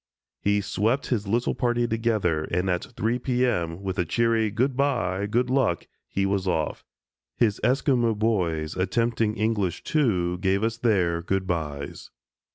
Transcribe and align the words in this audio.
He 0.41 0.61
swept 0.61 1.09
his 1.13 1.27
little 1.27 1.53
party 1.53 1.87
together 1.87 2.45
and 2.45 2.71
at 2.71 2.85
three 2.97 3.19
P. 3.19 3.45
M., 3.45 3.83
with 3.83 3.99
a 3.99 4.03
cheery 4.03 4.49
"Good 4.49 4.75
by! 4.75 5.27
Good 5.27 5.51
Luck!" 5.51 5.85
he 6.07 6.25
was 6.25 6.47
off. 6.47 6.83
His 7.37 7.59
Esquimo 7.63 8.15
boys, 8.17 8.75
attempting 8.75 9.37
English, 9.37 9.83
too, 9.83 10.39
gave 10.39 10.63
us 10.63 10.77
their 10.77 11.21
"Good 11.21 11.45
bys." 11.45 12.09